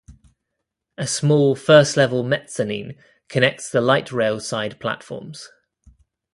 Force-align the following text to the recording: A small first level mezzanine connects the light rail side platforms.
A 0.97 1.05
small 1.05 1.55
first 1.55 1.95
level 1.95 2.23
mezzanine 2.23 2.97
connects 3.29 3.69
the 3.69 3.81
light 3.81 4.11
rail 4.11 4.39
side 4.39 4.79
platforms. 4.79 5.47